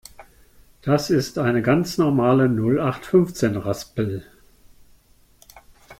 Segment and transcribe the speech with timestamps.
[0.81, 4.25] Das ist eine ganz normale Nullachtfünfzehn-Raspel.